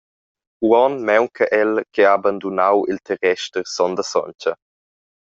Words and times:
Uonn 0.67 0.95
maunca 1.07 1.45
el 1.59 1.73
che 1.93 2.03
ha 2.11 2.15
bandunau 2.23 2.77
il 2.91 2.99
terrester 3.07 3.63
sonda 3.75 4.03
sontga. 4.11 4.51